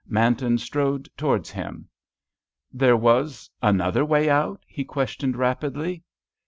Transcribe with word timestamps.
Manton 0.07 0.57
strode 0.57 1.07
towards 1.15 1.51
him. 1.51 1.87
"There 2.73 2.97
was 2.97 3.51
another 3.61 4.03
way 4.03 4.31
out?" 4.31 4.63
he 4.65 4.83
questioned, 4.83 5.37
rapidly. 5.37 6.01